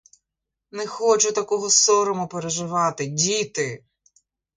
Не 0.71 0.85
хочу 0.87 1.31
такого 1.31 1.69
сорому 1.69 2.27
переживати, 2.27 3.05
діти! 3.05 3.83